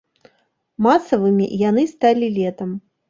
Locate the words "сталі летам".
1.93-2.77